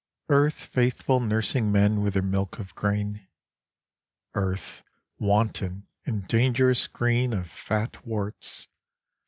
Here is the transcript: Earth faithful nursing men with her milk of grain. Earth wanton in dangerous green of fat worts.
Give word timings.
Earth 0.29 0.55
faithful 0.55 1.19
nursing 1.19 1.71
men 1.71 2.01
with 2.01 2.15
her 2.15 2.23
milk 2.23 2.57
of 2.57 2.73
grain. 2.73 3.27
Earth 4.33 4.81
wanton 5.19 5.85
in 6.05 6.21
dangerous 6.21 6.87
green 6.87 7.33
of 7.33 7.47
fat 7.47 8.03
worts. 8.03 8.67